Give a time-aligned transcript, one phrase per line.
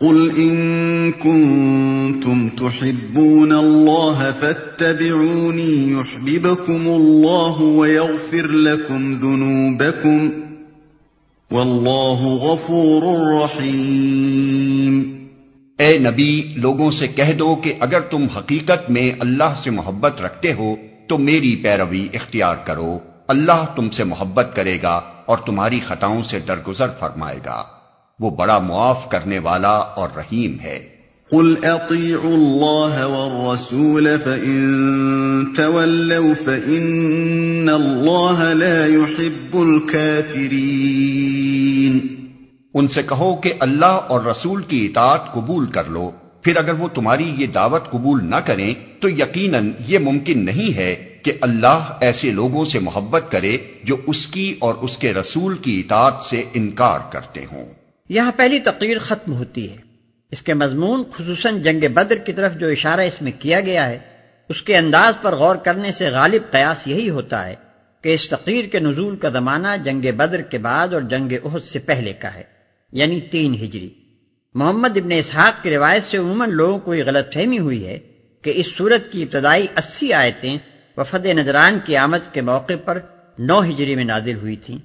[0.00, 10.28] قل ان كنتم تحبون الله فاتبعوني يحببكم الله ويغفر لكم ذنوبكم
[11.50, 13.02] والله غفور
[13.42, 15.26] رحيم
[15.78, 20.52] اے نبی، لوگوں سے کہہ دو کہ اگر تم حقیقت میں اللہ سے محبت رکھتے
[20.52, 20.76] ہو،
[21.08, 26.38] تو میری پیروی اختیار کرو۔ اللہ تم سے محبت کرے گا اور تمہاری خطاؤں سے
[26.38, 27.77] درگزر فرمائے گا۔
[28.20, 30.88] وہ بڑا معاف کرنے والا اور رحیم ہے۔
[31.30, 41.98] قل اطیعوا اللہ والرسول فإن تولوا فإن اللہ لا يحب الكافرین
[42.74, 46.10] ان سے کہو کہ اللہ اور رسول کی اطاعت قبول کر لو۔
[46.42, 51.18] پھر اگر وہ تمہاری یہ دعوت قبول نہ کریں تو یقیناً یہ ممکن نہیں ہے
[51.22, 55.80] کہ اللہ ایسے لوگوں سے محبت کرے جو اس کی اور اس کے رسول کی
[55.80, 57.77] اطاعت سے انکار کرتے ہوں۔
[58.08, 59.76] یہاں پہلی تقریر ختم ہوتی ہے۔
[60.30, 63.98] اس کے مضمون، خصوصاً جنگ بدر کی طرف جو اشارہ اس میں کیا گیا ہے،
[64.48, 67.54] اس کے انداز پر غور کرنے سے غالب قیاس یہی ہوتا ہے
[68.02, 71.78] کہ اس تقریر کے نزول کا زمانہ جنگ بدر کے بعد اور جنگ عہد سے
[71.78, 72.42] پہلے کا ہے
[72.92, 73.88] یعنی تین ہجری۔
[74.54, 77.98] محمد ابن اسحاق کی روایت سے عموماً لوگوں کو یہ غلط فہمی ہوئی ہے
[78.42, 80.58] کہ اس صورت کی ابتدائی اسی آیتیں
[80.96, 82.98] وفد نظران کی آمد کے موقع پر
[83.38, 84.78] نو ہجری میں نازل ہوئی تھیں۔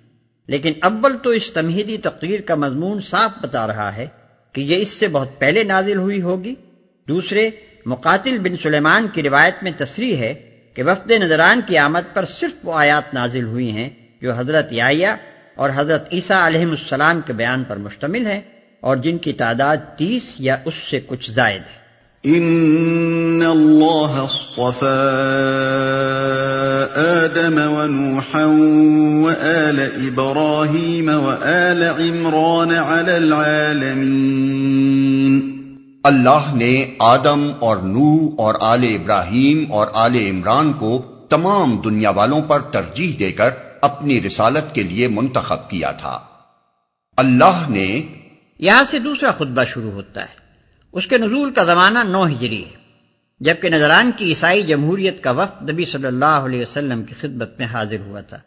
[0.48, 4.08] لیکن اول تو اس تمہیدی تقریر کا مضمون صاف بتا رہا ہے
[4.54, 6.56] کہ یہ اس سے بہت پہلے نازل ہوئی ہوگی۔
[7.08, 7.50] دوسرے،
[7.86, 10.34] مقاتل بن سلیمان کی روایت میں تصریح ہے
[10.74, 13.90] کہ وفد نظران کی آمد پر صرف وہ آیات نازل ہوئی ہیں
[14.22, 15.16] جو حضرت یایا
[15.56, 18.42] اور حضرت عیسیٰ علیہ السلام کے بیان پر مشتمل ہے
[18.80, 21.84] اور جن کی تعداد تیس یا اس سے کچھ زائد ہے۔
[22.24, 24.26] ان اللہ
[26.96, 28.46] آدم ونوحا
[29.24, 35.54] وآل ابراہیم وآل عمران على العالمین
[36.04, 42.42] اللہ نے آدم اور نو اور آل ابراہیم اور آل عمران کو تمام دنیا والوں
[42.42, 43.50] پر ترجیح دے کر
[43.82, 46.20] اپنی رسالت کے لیے منتخب کیا تھا۔
[47.18, 48.02] اللہ نے
[48.60, 50.36] یہاں سے دوسرا خطبہ شروع ہوتا ہے۔
[50.92, 52.83] اس کے نزول کا زمانہ نو ہجری ہے۔
[53.44, 57.68] جبکہ نظران کی عیسائی جمہوریت کا وقت نبی صلی اللہ علیہ وسلم کی خدمت میں
[57.68, 58.38] حاضر ہوا تھا۔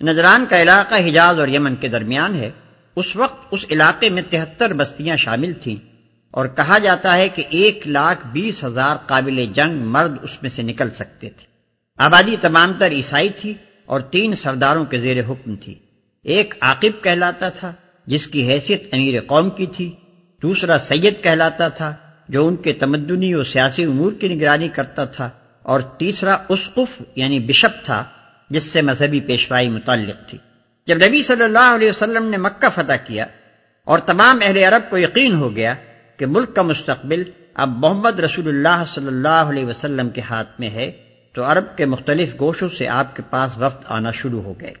[0.00, 2.50] نظران کا علاقہ حجاز اور یمن کے درمیان ہے۔
[2.96, 5.76] اس وقت اس علاقے میں تہتر بستیاں شامل تھیں
[6.30, 10.62] اور کہا جاتا ہے کہ ایک لاکھ بیس ہزار قابل جنگ مرد اس میں سے
[10.62, 11.46] نکل سکتے تھے۔
[11.98, 13.54] آبادی تمام تر عیسائی تھی
[13.86, 15.74] اور تین سرداروں کے زیر حکم تھی۔
[16.22, 17.72] ایک عاقب کہلاتا تھا
[18.06, 19.92] جس کی حیثیت امیر قوم کی تھی،
[20.42, 21.94] دوسرا سید کہلاتا تھا
[22.28, 25.28] جو ان کے تمدنی اور سیاسی امور کی نگرانی کرتا تھا،
[25.62, 28.02] اور تیسرا اسقف یعنی بشپ تھا،
[28.50, 30.38] جس سے مذہبی پیشوائی متعلق تھی۔
[30.88, 33.26] جب نبی صلی اللہ علیہ وسلم نے مکہ فتح کیا،
[33.86, 35.74] اور تمام اہل عرب کو یقین ہو گیا
[36.16, 37.22] کہ ملک کا مستقبل
[37.54, 40.90] اب محمد رسول اللہ صلی اللہ علیہ وسلم کے ہاتھ میں ہے،
[41.34, 44.72] تو عرب کے مختلف گوشوں سے آپ کے پاس وقت آنا شروع ہو گئے۔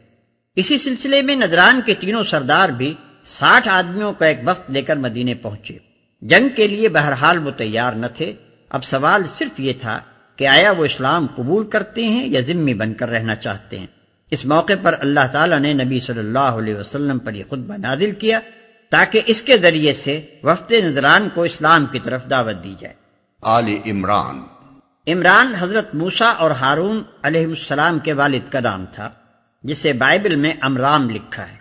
[0.56, 2.92] اسی سلسلے میں نجران کے تینوں سردار بھی
[3.28, 5.78] ساٹھ آدمیوں کا ایک وقت لے کر مدینے پہنچے۔
[6.20, 8.32] جنگ کے لیے بہرحال وہ تیار نہ تھے۔
[8.70, 10.00] اب سوال صرف یہ تھا
[10.36, 13.86] کہ آیا وہ اسلام قبول کرتے ہیں یا ذمہ بن کر رہنا چاہتے ہیں۔
[14.30, 18.12] اس موقع پر اللہ تعالیٰ نے نبی صلی اللہ علیہ وسلم پر یہ خطبہ نازل
[18.12, 18.40] کیا
[18.90, 22.94] تاکہ اس کے ذریعے سے وفد نظران کو اسلام کی طرف دعوت دی جائے۔
[23.42, 24.42] آل عمران۔
[25.06, 29.10] عمران حضرت موسا اور ہارون علیہ السلام کے والد کا نام تھا
[29.62, 31.56] جسے بائبل میں امرام لکھا ہے۔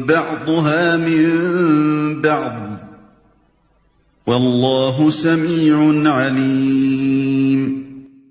[0.00, 2.88] بعضها من بعض.
[4.26, 5.74] واللہ سمیع
[6.26, 7.82] علیم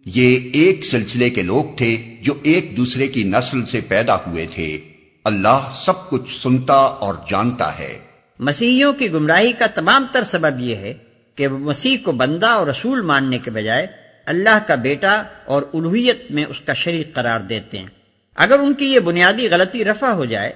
[0.06, 4.80] یہ ایک سلسلے کے لوگ تھے جو ایک دوسرے کی نسل سے پیدا ہوئے تھے۔
[5.24, 8.00] اللہ سب کچھ سنتا اور جانتا ہے۔
[8.40, 10.94] مسیحیوں کی گمراہی کا تمام تر سبب یہ ہے
[11.36, 13.88] کہ وہ مسیح کو بندہ اور رسول ماننے کے بجائے
[14.26, 17.88] اللہ کا بیٹا اور الوحیت میں اس کا شریک قرار دیتے ہیں۔
[18.36, 20.54] اگر ان کی یہ بنیادی غلطی رفع ہو جائے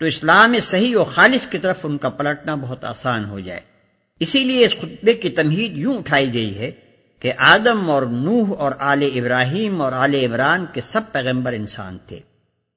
[0.00, 3.60] تو اسلام صحیح و خالص کی طرف ان کا پلٹنا بہت آسان ہو جائے۔
[4.20, 6.70] اسی لیے اس خطبے کی تمہید یوں اٹھائی گئی ہے
[7.20, 12.18] کہ آدم اور نوح اور آل ابراہیم اور آل عمران کے سب پیغمبر انسان تھے۔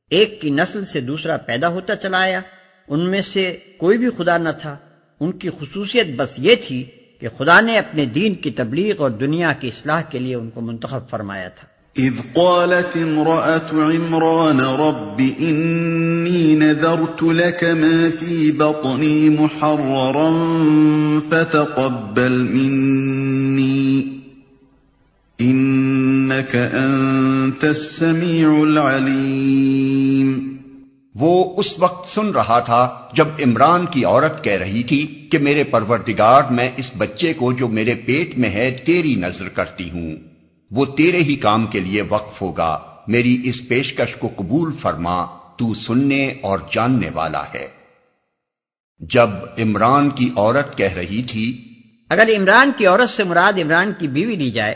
[0.09, 2.41] ایک کی نسل سے دوسرا پیدا ہوتا چلا آیا۔
[2.87, 4.77] ان میں سے کوئی بھی خدا نہ تھا۔
[5.19, 6.83] ان کی خصوصیت بس یہ تھی
[7.19, 10.61] کہ خدا نے اپنے دین کی تبلیغ اور دنیا کی اصلاح کے لیے ان کو
[10.61, 20.31] منتخب فرمایا تھا۔ اذ قالت امرأة عمران رب انی نذرت لك ما في بطني محررا
[21.19, 24.07] فتقبل مني
[25.39, 30.33] انك انت السميع العليم
[31.15, 35.63] وہ اس وقت سن رہا تھا جب عمران کی عورت کہہ رہی تھی کہ میرے
[35.63, 40.32] پروردگار میں اس بچے کو جو میرے پیٹ میں ہے تیری نظر کرتی ہوں۔
[40.73, 42.77] وہ تیرے ہی کام کے لیے وقف ہوگا،
[43.07, 45.25] میری اس پیشکش کو قبول فرما،
[45.57, 47.67] تو سننے اور جاننے والا ہے۔
[49.01, 51.45] جب عمران کی عورت کہہ رہی تھی،
[52.11, 54.75] اگر عمران کی عورت سے مراد عمران کی بیوی لی جائے،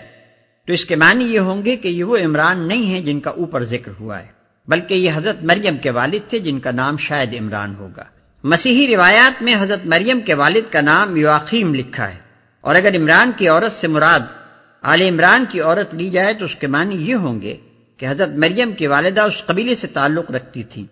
[0.68, 3.30] تو اس کے معنی یہ ہوں گے کہ یہ وہ عمران نہیں ہے جن کا
[3.38, 4.28] اوپر ذکر ہوا ہے،
[4.68, 8.04] بلکہ یہ حضرت مریم کے والد تھے جن کا نام شاید عمران ہوگا۔
[8.44, 12.20] مسیحی روایات میں حضرت مریم کے والد کا نام یواقیم لکھا ہے،
[12.64, 14.36] اور اگر عمران کی عورت سے مراد
[14.82, 17.56] آل عمران کی عورت لی جائے تو اس کے معنی یہ ہوں گے
[17.98, 20.86] کہ حضرت مریم کی والدہ اس قبیلے سے تعلق رکھتی تھی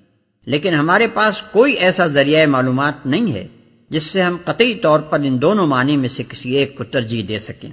[0.45, 3.47] لیکن ہمارے پاس کوئی ایسا ذریعہ معلومات نہیں ہے
[3.89, 7.23] جس سے ہم قطعی طور پر ان دونوں معنی میں سے کسی ایک کو ترجیح
[7.27, 7.69] دے سکیں۔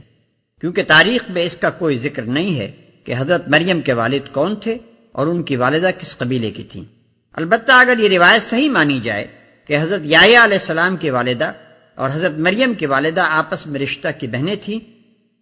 [0.61, 2.71] کیونکہ تاریخ میں اس کا کوئی ذکر نہیں ہے
[3.05, 4.79] کہ حضرت مریم کے والد کون تھے
[5.13, 6.85] اور ان کی والدہ کس قبیلے کی تھی
[7.33, 9.27] البتہ اگر یہ روایت صحیح مانی جائے
[9.67, 11.53] کہ حضرت یا علیہ السلام کی والدہ
[11.95, 14.92] اور حضرت مریم کی والدہ آپس میں رشتہ کی بہنیں تھیں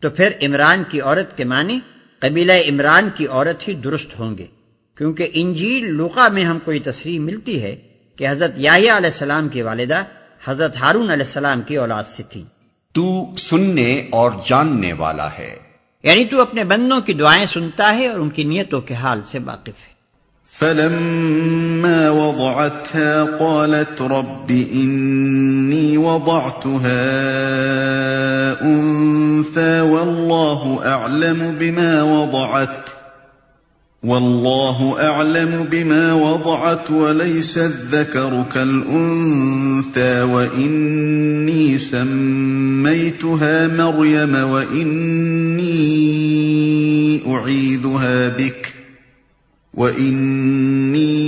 [0.00, 1.78] تو پھر عمران کی عورت کے معنی
[2.18, 4.46] قبیلہ عمران کی عورت ہی درست ہوں گے۔
[4.94, 7.76] کیونکہ انجیل لوقا میں ہم کو یہ تصریح ملتی ہے
[8.16, 10.04] کہ حضرت یاہیا علیہ السلام کی والدہ
[10.44, 12.44] حضرت ہارون علیہ السلام کی اولاد سے تھی۔
[12.92, 15.56] تو سننے اور جاننے والا ہے۔
[16.02, 19.38] یعنی تو اپنے بندوں کی دعائیں سنتا ہے اور ان کی نیتوں کے حال سے
[19.44, 19.99] واقف ہے۔
[20.52, 27.02] فلما وضعتها قالت رب إني وضعتها
[28.62, 32.90] أنثى والله أعلم بما وضعت
[34.02, 45.70] والله أعلم بما وضعت وليس الذكر كالأنثى وإني سميتها مريم وإني
[47.34, 48.79] أعيذها بك
[49.74, 51.20] وَإِنِّي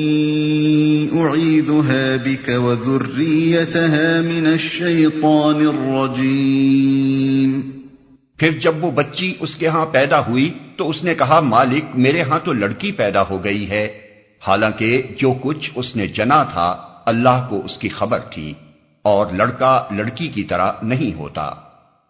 [2.24, 7.60] بِكَ وَذُرِّيَّتَهَا مِنَ الشَّيْطَانِ الرَّجِيمِ
[8.36, 12.22] پھر جب وہ بچی اس کے ہاں پیدا ہوئی تو اس نے کہا، مالک، میرے
[12.22, 13.88] ہاں تو لڑکی پیدا ہو گئی ہے۔
[14.46, 18.54] حالانکہ جو کچھ اس نے جنا تھا، اللہ کو اس کی خبر تھی
[19.02, 21.50] اور لڑکا لڑکی کی طرح نہیں ہوتا۔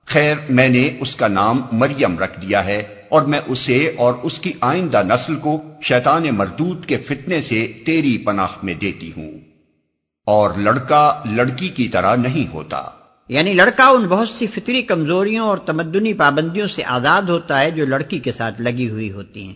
[0.06, 4.38] خیر، میں نے اس کا نام مریم رکھ دیا ہے۔ اور میں اسے اور اس
[4.38, 9.30] کی آئندہ نسل کو شیطان مردود کے فتنے سے تیری پناہ میں دیتی ہوں۔
[10.26, 12.82] اور لڑکا لڑکی کی طرح نہیں ہوتا۔
[13.28, 17.86] یعنی لڑکا ان بہت سی فطری کمزوریوں اور تمدنی پابندیوں سے آزاد ہوتا ہے جو
[17.86, 19.54] لڑکی کے ساتھ لگی ہوئی ہوتی ہیں۔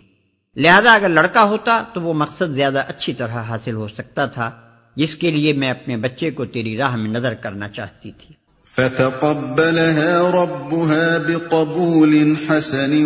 [0.55, 4.51] لہذا اگر لڑکا ہوتا تو وہ مقصد زیادہ اچھی طرح حاصل ہو سکتا تھا،
[4.95, 10.31] جس کے لیے میں اپنے بچے کو تیری راہ میں نظر کرنا چاہتی تھی۔ فتقبلها
[10.31, 13.05] ربها بقبول حسن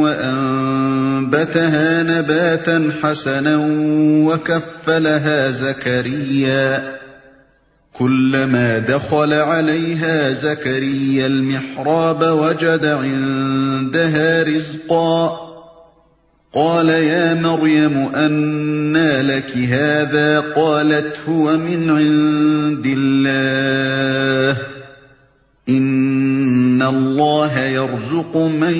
[0.00, 3.56] وأنبتها نباتا حسنا
[4.26, 7.00] وكفلها زكريا.
[7.92, 15.50] كلما دخل عليها زكريا المحراب وجد عندها رزقا.
[16.54, 24.69] قال يا مريم أنى لك هذا؟ قالت هو من عند الله.
[25.76, 28.74] ان اللہ يرزق من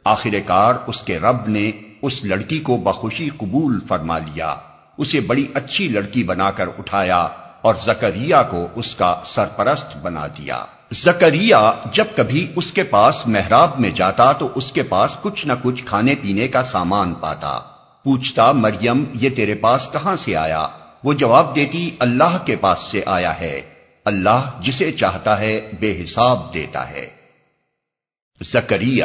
[0.05, 1.71] آخر کار اس کے رب نے
[2.03, 4.55] اس لڑکی کو بخوشی قبول فرما لیا۔
[4.99, 7.29] اسے بڑی اچھی لڑکی بنا کر اٹھایا
[7.63, 11.57] اور زکریہ کو اس کا سرپرست بنا دیا۔ زکریہ
[11.93, 15.85] جب کبھی اس کے پاس محراب میں جاتا تو اس کے پاس کچھ نہ کچھ
[15.85, 17.61] کھانے پینے کا سامان پاتا۔
[18.05, 20.67] پوچھتا مریم، یہ تیرے پاس کہاں سے آیا؟
[21.05, 23.61] وہ جواب دیتی اللہ کے پاس سے آیا ہے۔
[24.05, 27.09] اللہ جسے چاہتا ہے بے حساب دیتا ہے۔
[28.43, 29.05] زکریہ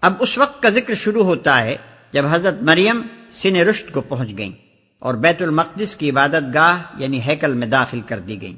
[0.00, 1.76] اب اس وقت کا ذکر شروع ہوتا ہے
[2.12, 4.52] جب حضرت مریم سن رشت کو پہنچ گئیں
[4.98, 8.56] اور بیت المقدس کی عبادت گاہ یعنی ہیکل میں داخل کر دی گئیں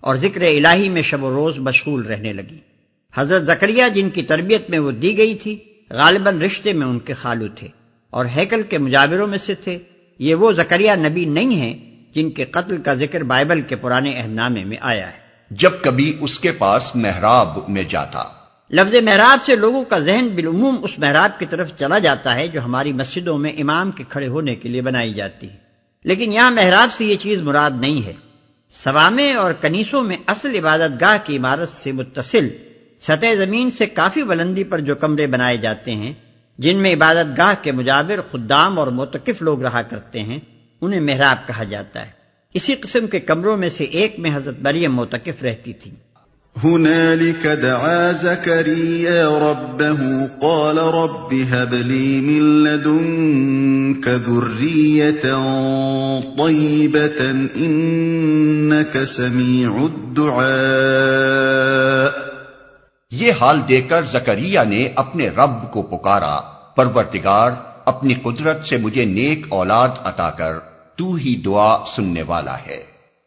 [0.00, 2.58] اور ذکر الہی میں شب و روز مشغول رہنے لگی۔
[3.14, 5.58] حضرت زکریہ جن کی تربیت میں وہ دی گئی تھی،
[5.90, 7.68] غالباً رشتے میں ان کے خالو تھے
[8.10, 9.78] اور ہیکل کے مجاوروں میں سے تھے۔
[10.18, 14.30] یہ وہ زکریہ نبی نہیں ہیں جن کے قتل کا ذکر بائبل کے پرانے اہد
[14.30, 18.24] نامے میں آیا ہے۔ جب کبھی اس کے پاس محراب میں جاتا۔
[18.70, 22.64] لفظ محراب سے لوگوں کا ذہن بالعموم اس محراب کی طرف چلا جاتا ہے جو
[22.64, 25.56] ہماری مسجدوں میں امام کے کھڑے ہونے کے لیے بنائی جاتی ہے۔
[26.04, 28.12] لیکن یہاں محراب سے یہ چیز مراد نہیں ہے۔
[28.70, 32.48] سوامے اور کنیسوں میں اصل عبادت گاہ کی عمارت سے متصل
[33.00, 36.12] سطح زمین سے کافی بلندی پر جو کمرے بنائے جاتے ہیں
[36.58, 40.38] جن میں عبادت گاہ کے مجابر خدام اور متقف لوگ رہا کرتے ہیں
[40.84, 42.10] انہیں محراب کہا جاتا ہے۔
[42.54, 45.90] اسی قسم کے کمروں میں سے ایک میں حضرت مریم متقف رہتی تھی
[46.64, 55.28] هنالك دعا زكريا ربه قال رب هب لي من لدنك ذرية
[56.36, 57.24] طيبة
[57.56, 60.44] إنك سميع الدعاء۔
[63.10, 66.40] یہ حال دے کر زکریہ نے اپنے رب کو پکارا
[66.76, 67.50] پرورتگار
[67.84, 72.82] اپنی قدرت سے مجھے نیک اولاد عطا کر۔ تو ہی دعا سننے والا ہے۔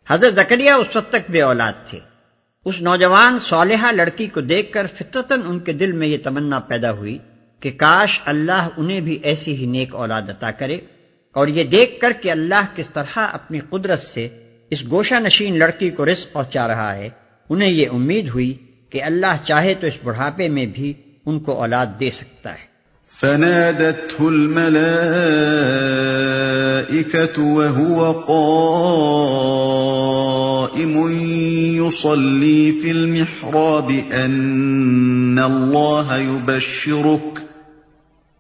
[0.10, 2.00] حضرت زکریہ اس وقت تک بے اولاد تھے۔
[2.66, 6.92] اس نوجوان صالحہ لڑکی کو دیکھ کر فطرتن ان کے دل میں یہ تمنا پیدا
[6.92, 7.18] ہوئی
[7.60, 10.78] کہ کاش اللہ انہیں بھی ایسی ہی نیک اولاد عطا کرے
[11.34, 14.28] اور یہ دیکھ کر کہ اللہ کس طرح اپنی قدرت سے
[14.70, 17.10] اس گوشہ نشین لڑکی کو رزق پہنچا رہا ہے
[17.50, 18.58] انہیں یہ امید ہوئی
[18.90, 20.94] کہ اللہ چاہے تو اس بڑھاپے میں بھی
[21.26, 22.68] ان کو اولاد دے سکتا ہے۔
[23.12, 24.38] فنادته
[26.78, 28.12] الملائكة وهو
[30.68, 31.12] قائم
[31.88, 37.48] يصلي في المحراب أن الله يبشرك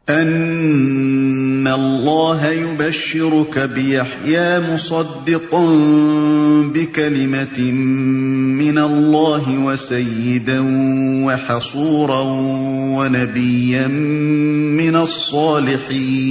[0.09, 5.65] أن الله يبشرك بيحيى مصدقا
[6.73, 7.71] بكلمة
[8.61, 10.59] من الله وسيدا
[11.25, 12.21] وحصورا
[12.97, 13.87] ونبيا
[14.77, 16.27] من الصالحين.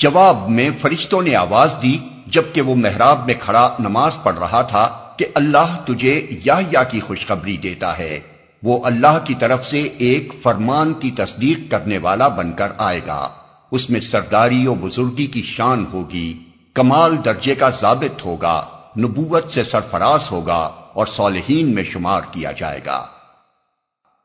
[0.00, 5.12] جواب میں فرشتوں نے آواز دی جبکہ وہ محراب میں کھڑا نماز پڑھ رہا تھا
[5.16, 8.20] کہ اللہ تجھے یا کی خوشخبری دیتا ہے۔
[8.62, 13.28] وہ اللہ کی طرف سے ایک فرمان کی تصدیق کرنے والا بن کر آئے گا۔
[13.70, 16.38] اس میں سرداری و بزرگی کی شان ہوگی،
[16.74, 18.66] کمال درجے کا ضابط ہوگا،
[18.98, 23.06] نبوت سے سرفراز ہوگا اور صالحین میں شمار کیا جائے گا۔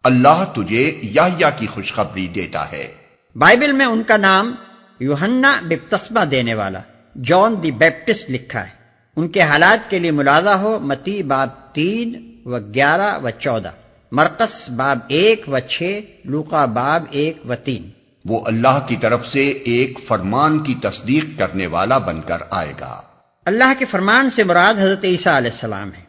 [0.04, 2.94] اللہ تجھے یا کی خوشخبری دیتا ہے۔
[3.36, 4.56] بائبل میں ان کا نام
[5.00, 6.80] یوہنا بپتسمہ دینے والا۔
[7.24, 8.86] جان دی بیپٹسٹ لکھا ہے۔
[9.16, 13.72] ان کے حالات کے لیے ملازہ ہو متی باب تین و گیارہ و چودہ۔
[14.12, 17.90] مرکز باب ایک و چھ لوکا باب ایک و تین۔
[18.26, 23.02] وہ اللہ کی طرف سے ایک فرمان کی تصدیق کرنے والا بن کر آئے گا۔
[23.46, 26.04] اللہ کے فرمان سے مراد حضرت عیسیٰ علیہ السلام ہے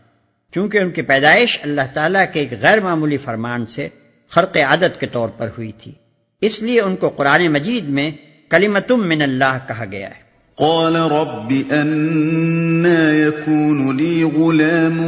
[0.52, 3.88] کیونکہ ان کی پیدائش اللہ تعالیٰ کے ایک غیر معمولی فرمان سے
[4.30, 5.92] خرق عادت کے طور پر ہوئی تھی۔
[6.40, 8.10] اس لیے ان کو قرآن مجید میں
[8.50, 10.26] کلیمتم من اللہ کہا گیا ہے۔
[10.56, 15.00] قال رب أنا يكون لي غلام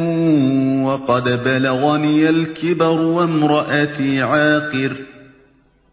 [0.83, 4.95] وقد بلغني الكبر وامرأتي عاقر.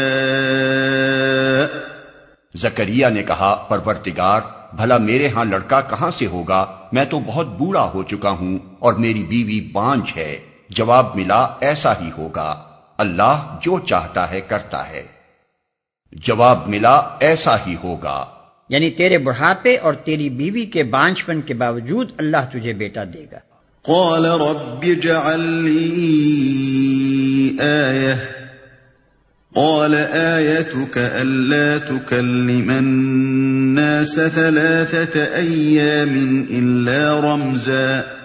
[2.55, 4.41] زکریہ نے کہا پرورتگار
[4.73, 8.93] بھلا میرے ہاں لڑکا کہاں سے ہوگا؟ میں تو بہت بوڑھا ہو چکا ہوں اور
[8.93, 10.37] میری بیوی بانج ہے۔
[10.69, 12.70] جواب ملا ایسا ہی ہوگا۔
[13.01, 15.03] اللہ جو چاہتا ہے کرتا ہے۔
[16.13, 18.25] جواب ملا ایسا ہی ہوگا۔
[18.69, 23.39] یعنی تیرے بڑھاپے اور تیری بیوی کے بانچپن کے باوجود اللہ تجھے بیٹا دے گا۔
[23.83, 26.39] قال رب اجعل لي
[27.61, 28.15] آية۔
[29.55, 38.20] قال آيتك ألا تكلم الناس ثلاثة أيام إلا رمزاً۔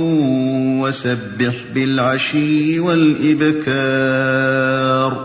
[0.81, 5.15] وَسَبِّحْ بِالْعَشِيِّ وَالْإِبْكَارِ.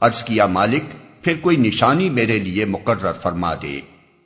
[0.00, 0.84] عرض کیا مالک،
[1.24, 3.80] پھر کوئی نشانی میرے لیے مقرر فرما دے۔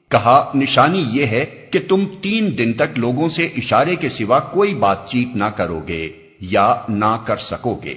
[0.08, 4.74] کہا، نشانی یہ ہے کہ تم تین دن تک لوگوں سے اشارے کے سوا کوئی
[4.74, 6.08] بات چیت نہ کرو گے
[6.40, 7.94] یا نہ کر سکو گے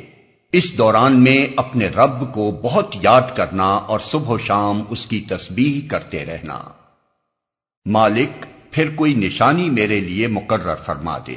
[0.51, 5.25] اس دوران میں اپنے رب کو بہت یاد کرنا اور صبح و شام اس کی
[5.29, 6.59] تسبیح کرتے رہنا۔
[7.85, 8.45] مالک
[8.75, 11.35] پھر کوئی نشانی میرے لیے مقرر فرما دے۔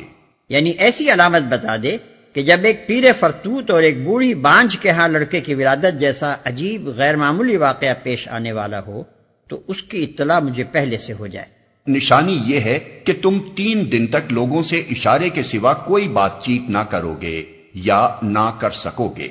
[0.49, 1.97] یعنی ایسی علامت بتا دے
[2.33, 6.35] کہ جب ایک پیر فرتوت اور ایک بوڑھی بانج کے ہاں لڑکے کی ولادت جیسا
[6.45, 9.02] عجیب غیر معمولی واقعہ پیش آنے والا ہو
[9.49, 11.47] تو اس کی اطلاع مجھے پہلے سے ہو جائے۔
[11.90, 16.45] نشانی یہ ہے کہ تم تین دن تک لوگوں سے اشارے کے سوا کوئی بات
[16.45, 19.28] چیت نہ کرو گے یا نہ کر سکو گے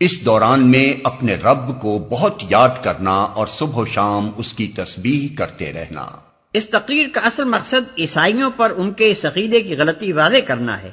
[0.00, 4.72] اس دوران میں اپنے رب کو بہت یاد کرنا اور صبح و شام اس کی
[4.76, 6.06] تسبیح کرتے رہنا۔
[6.56, 10.82] اس تقریر کا اصل مقصد عیسائیوں پر ان کے اس عقیدے کی غلطی واضح کرنا
[10.82, 10.90] ہے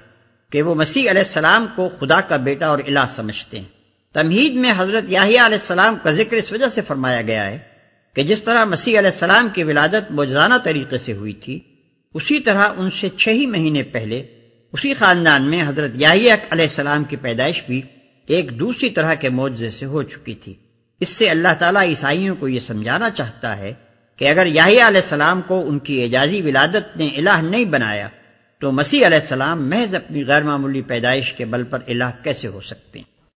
[0.49, 3.67] کہ وہ مسیح علیہ السلام کو خدا کا بیٹا اور الہ سمجھتے ہیں۔
[4.13, 7.57] تمہید میں حضرت یاہیا علیہ السلام کا ذکر اس وجہ سے فرمایا گیا ہے
[8.13, 11.59] کہ جس طرح مسیح علیہ السلام کی ولادت موجزانہ طریقے سے ہوئی تھی،
[12.13, 14.23] اسی طرح ان سے چھ ہی مہینے پہلے
[14.73, 17.81] اسی خاندان میں حضرت یاہیا علیہ السلام کی پیدائش بھی
[18.27, 20.53] ایک دوسری طرح کے معجزے سے ہو چکی تھی۔
[20.99, 23.73] اس سے اللہ تعالیٰ عیسائیوں کو یہ سمجھانا چاہتا ہے
[24.23, 28.07] کہ اگر یاہی علیہ السلام کو ان کی اعجازی ولادت نے الہ نہیں بنایا،
[28.59, 32.61] تو مسیح علیہ السلام محض اپنی غیر معمولی پیدائش کے بل پر الہ کیسے ہو
[32.61, 33.12] سکتے ہیں؟